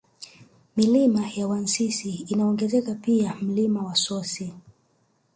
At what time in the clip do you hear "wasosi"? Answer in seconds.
3.83-4.53